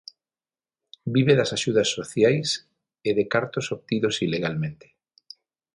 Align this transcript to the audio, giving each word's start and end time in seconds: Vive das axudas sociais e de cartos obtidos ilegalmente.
Vive 1.15 1.33
das 1.39 1.53
axudas 1.57 1.87
sociais 1.97 2.47
e 3.09 3.11
de 3.17 3.25
cartos 3.33 3.65
obtidos 3.75 4.15
ilegalmente. 4.25 4.87